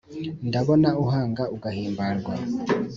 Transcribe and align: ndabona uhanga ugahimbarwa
ndabona 0.47 0.89
uhanga 1.03 1.43
ugahimbarwa 1.55 2.33